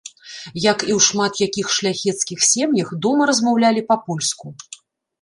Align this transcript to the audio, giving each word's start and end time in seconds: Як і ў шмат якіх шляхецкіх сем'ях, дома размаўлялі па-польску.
Як 0.71 0.79
і 0.89 0.91
ў 0.97 0.99
шмат 1.07 1.33
якіх 1.47 1.69
шляхецкіх 1.77 2.43
сем'ях, 2.51 2.87
дома 3.07 3.31
размаўлялі 3.35 3.89
па-польску. 3.95 4.47